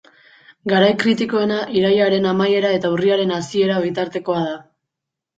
[0.71, 4.57] Garai kritikoena irailaren amaiera eta urriaren hasiera bitartekoa da.